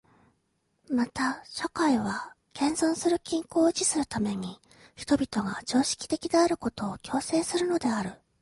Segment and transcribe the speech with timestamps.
[0.89, 4.57] また社会は現存する均衡を維持するために
[4.95, 8.19] 人々が常識的であることを強制するのである。